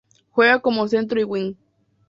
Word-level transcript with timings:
Juega 0.31 0.59
como 0.59 0.87
Centro 0.87 1.21
y 1.21 1.23
Wing. 1.23 1.53